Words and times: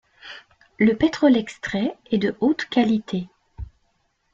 Le 0.79 0.95
pétrole 0.95 1.37
extrait 1.37 1.95
est 2.09 2.17
de 2.17 2.33
haute 2.39 2.65
qualité. 2.69 3.29